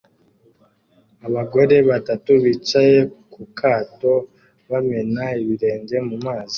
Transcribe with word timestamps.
Abagore 1.27 1.75
batatu 1.89 2.31
bicaye 2.43 2.97
ku 3.33 3.41
kato 3.59 4.13
bamena 4.69 5.23
ibirenge 5.41 5.95
mu 6.07 6.15
mazi 6.25 6.49